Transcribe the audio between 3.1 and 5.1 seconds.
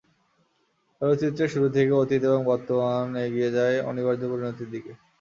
এগিয়ে যায় অনিবার্য পরিণতির দিকে।